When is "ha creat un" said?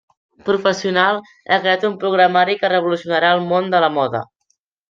1.51-1.99